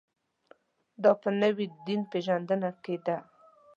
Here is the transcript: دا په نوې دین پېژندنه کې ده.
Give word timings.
دا 1.03 1.11
په 1.21 1.29
نوې 1.41 1.65
دین 1.87 2.01
پېژندنه 2.11 2.69
کې 2.83 2.95
ده. 3.05 3.17